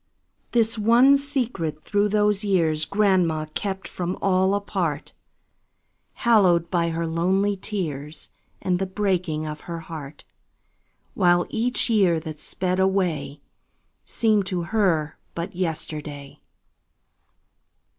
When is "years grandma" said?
2.43-3.45